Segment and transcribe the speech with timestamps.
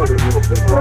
[0.00, 0.79] What